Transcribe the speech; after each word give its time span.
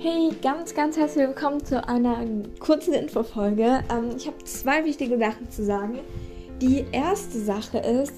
Hey, 0.00 0.30
ganz, 0.40 0.76
ganz 0.76 0.96
herzlich 0.96 1.26
willkommen 1.26 1.64
zu 1.64 1.88
einer 1.88 2.24
kurzen 2.60 2.94
Infofolge. 2.94 3.82
Ähm, 3.90 4.10
ich 4.16 4.28
habe 4.28 4.38
zwei 4.44 4.84
wichtige 4.84 5.18
Sachen 5.18 5.50
zu 5.50 5.64
sagen. 5.64 5.98
Die 6.62 6.84
erste 6.92 7.40
Sache 7.40 7.78
ist, 7.78 8.12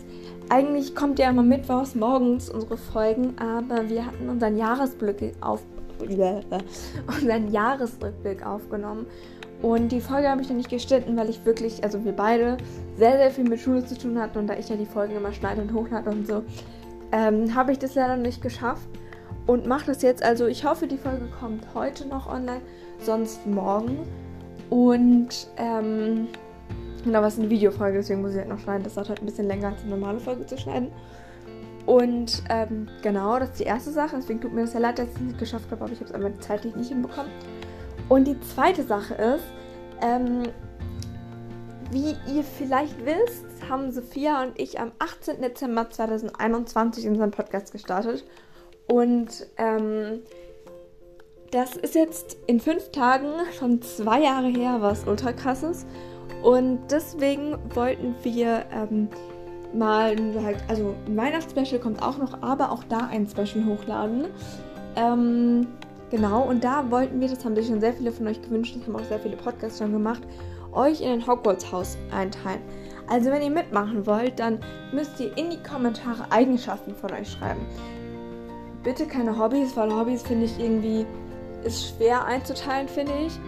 eigentlich 0.50 0.94
kommt 0.94 1.18
ja 1.18 1.30
immer 1.30 1.42
mittwochs 1.42 1.94
morgens 1.94 2.50
unsere 2.50 2.76
Folgen, 2.76 3.34
aber 3.38 3.88
wir 3.88 4.04
hatten 4.04 4.28
unseren 4.28 4.58
Jahresblick 4.58 5.32
auf 5.40 5.62
unseren 6.00 7.50
Jahresrückblick 7.50 8.44
aufgenommen. 8.44 9.06
Und 9.62 9.90
die 9.90 10.02
Folge 10.02 10.28
habe 10.28 10.42
ich 10.42 10.48
dann 10.48 10.58
nicht 10.58 10.68
geschnitten, 10.68 11.16
weil 11.16 11.30
ich 11.30 11.46
wirklich, 11.46 11.82
also 11.82 12.04
wir 12.04 12.12
beide, 12.12 12.58
sehr, 12.98 13.16
sehr 13.16 13.30
viel 13.30 13.48
mit 13.48 13.58
Schule 13.58 13.86
zu 13.86 13.96
tun 13.96 14.18
hatten 14.18 14.36
und 14.36 14.48
da 14.48 14.54
ich 14.58 14.68
ja 14.68 14.76
die 14.76 14.84
Folgen 14.84 15.16
immer 15.16 15.32
schneide 15.32 15.62
und 15.62 15.72
hochlade 15.72 16.10
und 16.10 16.26
so, 16.26 16.42
ähm, 17.10 17.54
habe 17.54 17.72
ich 17.72 17.78
das 17.78 17.94
leider 17.94 18.18
nicht 18.18 18.42
geschafft 18.42 18.99
und 19.50 19.66
mache 19.66 19.86
das 19.86 20.02
jetzt. 20.02 20.22
Also 20.22 20.46
ich 20.46 20.64
hoffe, 20.64 20.86
die 20.86 20.96
Folge 20.96 21.26
kommt 21.40 21.66
heute 21.74 22.06
noch 22.06 22.28
online, 22.28 22.60
sonst 23.00 23.44
morgen. 23.48 23.98
Und 24.70 25.48
ähm, 25.56 26.28
genau, 27.02 27.20
was 27.20 27.34
ist 27.34 27.40
eine 27.40 27.50
Videofolge, 27.50 27.98
deswegen 27.98 28.22
muss 28.22 28.30
ich 28.30 28.38
halt 28.38 28.48
noch 28.48 28.60
schneiden. 28.60 28.84
Das 28.84 28.94
dauert 28.94 29.08
halt 29.08 29.20
ein 29.20 29.26
bisschen 29.26 29.48
länger 29.48 29.70
als 29.70 29.80
eine 29.80 29.90
normale 29.90 30.20
Folge 30.20 30.46
zu 30.46 30.56
schneiden. 30.56 30.92
Und 31.84 32.44
ähm, 32.48 32.86
genau, 33.02 33.40
das 33.40 33.50
ist 33.50 33.58
die 33.58 33.64
erste 33.64 33.90
Sache. 33.90 34.14
Deswegen 34.18 34.40
tut 34.40 34.52
mir 34.52 34.60
das 34.60 34.72
ja 34.72 34.78
leid, 34.78 35.00
dass 35.00 35.08
ich 35.08 35.14
es 35.16 35.20
nicht 35.20 35.38
geschafft 35.40 35.68
habe, 35.72 35.82
aber 35.82 35.92
ich 35.92 35.98
habe 35.98 36.08
es 36.08 36.14
einfach 36.14 36.38
zeitlich 36.38 36.76
nicht 36.76 36.90
hinbekommen. 36.90 37.32
Und 38.08 38.28
die 38.28 38.38
zweite 38.54 38.84
Sache 38.84 39.14
ist, 39.14 39.44
ähm, 40.00 40.44
wie 41.90 42.14
ihr 42.32 42.44
vielleicht 42.44 43.04
wisst, 43.04 43.46
haben 43.68 43.90
Sophia 43.90 44.44
und 44.44 44.60
ich 44.60 44.78
am 44.78 44.92
18. 45.00 45.42
Dezember 45.42 45.90
2021 45.90 47.08
unseren 47.08 47.32
Podcast 47.32 47.72
gestartet. 47.72 48.24
Und 48.90 49.46
ähm, 49.56 50.20
das 51.52 51.76
ist 51.76 51.94
jetzt 51.94 52.36
in 52.48 52.58
fünf 52.58 52.90
Tagen 52.90 53.28
schon 53.56 53.80
zwei 53.82 54.20
Jahre 54.20 54.48
her, 54.48 54.78
was 54.80 55.06
ultra 55.06 55.32
krass 55.32 55.62
ist. 55.62 55.86
Und 56.42 56.80
deswegen 56.90 57.56
wollten 57.72 58.16
wir 58.24 58.64
ähm, 58.72 59.06
mal 59.72 60.16
halt, 60.42 60.58
also 60.66 60.96
ein 61.06 61.16
Weihnachtsspecial 61.16 61.80
kommt 61.80 62.02
auch 62.02 62.18
noch, 62.18 62.42
aber 62.42 62.72
auch 62.72 62.82
da 62.82 63.08
ein 63.08 63.28
Special 63.28 63.64
hochladen. 63.64 64.26
Ähm, 64.96 65.68
genau, 66.10 66.42
und 66.42 66.64
da 66.64 66.90
wollten 66.90 67.20
wir, 67.20 67.28
das 67.28 67.44
haben 67.44 67.54
sich 67.54 67.68
schon 67.68 67.80
sehr 67.80 67.92
viele 67.92 68.10
von 68.10 68.26
euch 68.26 68.42
gewünscht, 68.42 68.74
das 68.76 68.88
haben 68.88 68.96
auch 68.96 69.08
sehr 69.08 69.20
viele 69.20 69.36
Podcasts 69.36 69.78
schon 69.78 69.92
gemacht, 69.92 70.22
euch 70.72 71.00
in 71.00 71.10
ein 71.10 71.24
Hogwarts-Haus 71.24 71.96
einteilen. 72.10 72.62
Also 73.08 73.30
wenn 73.30 73.42
ihr 73.42 73.50
mitmachen 73.50 74.04
wollt, 74.04 74.40
dann 74.40 74.58
müsst 74.92 75.20
ihr 75.20 75.36
in 75.36 75.50
die 75.50 75.62
Kommentare 75.62 76.30
Eigenschaften 76.30 76.92
von 76.92 77.12
euch 77.12 77.30
schreiben 77.30 77.60
bitte 78.82 79.06
keine 79.06 79.38
Hobbys, 79.38 79.76
weil 79.76 79.92
Hobbys 79.94 80.22
finde 80.22 80.46
ich 80.46 80.58
irgendwie 80.58 81.06
ist 81.64 81.94
schwer 81.96 82.24
einzuteilen, 82.24 82.88
finde 82.88 83.12
ich. 83.26 83.38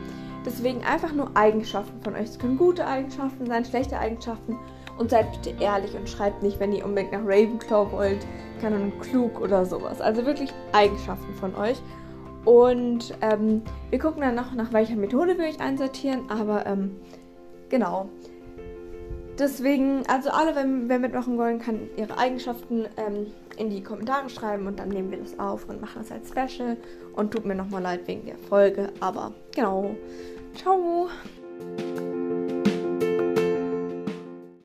Deswegen 0.45 0.83
einfach 0.85 1.13
nur 1.13 1.31
Eigenschaften 1.35 2.03
von 2.03 2.15
euch. 2.15 2.25
Es 2.25 2.39
können 2.39 2.59
gute 2.59 2.87
Eigenschaften 2.87 3.47
sein, 3.47 3.65
schlechte 3.65 3.99
Eigenschaften. 3.99 4.59
Und 4.99 5.11
seid 5.11 5.33
bitte 5.33 5.63
ehrlich 5.63 5.95
und 5.95 6.09
schreibt 6.09 6.43
nicht, 6.43 6.61
wenn 6.61 6.73
ihr 6.73 6.85
unbedingt 6.85 7.13
nach 7.13 7.25
Ravenclaw 7.25 7.91
wollt, 7.93 8.27
keine 8.61 8.91
klug 9.01 9.41
oder 9.41 9.65
sowas. 9.65 10.01
Also 10.01 10.27
wirklich 10.27 10.53
Eigenschaften 10.73 11.33
von 11.35 11.55
euch. 11.55 11.81
Und 12.45 13.17
ähm, 13.23 13.63
wir 13.91 13.99
gucken 13.99 14.21
dann 14.21 14.35
noch, 14.35 14.53
nach 14.53 14.73
welcher 14.73 14.97
Methode 14.97 15.39
wir 15.39 15.47
euch 15.47 15.61
einsortieren. 15.61 16.29
Aber 16.29 16.67
ähm, 16.67 16.97
genau. 17.69 18.09
Deswegen, 19.43 20.05
also 20.07 20.31
alle, 20.31 20.55
wer, 20.55 20.65
wer 20.87 20.99
mitmachen 21.01 21.37
wollen, 21.37 21.59
kann 21.59 21.91
ihre 21.97 22.17
Eigenschaften 22.17 22.87
ähm, 22.97 23.27
in 23.57 23.71
die 23.71 23.83
Kommentare 23.83 24.31
schreiben 24.31 24.69
und 24.69 24.79
dann 24.79 24.91
nehmen 24.91 25.11
wir 25.11 25.19
das 25.19 25.37
auf 25.37 25.69
und 25.69 25.81
machen 25.81 26.01
das 26.01 26.13
als 26.13 26.29
Special. 26.29 26.77
Und 27.15 27.33
tut 27.33 27.45
mir 27.45 27.57
nochmal 27.57 27.83
leid 27.83 28.07
wegen 28.07 28.25
der 28.25 28.39
Folge, 28.39 28.93
aber 29.01 29.33
genau. 29.53 29.97
Ciao! 30.55 31.09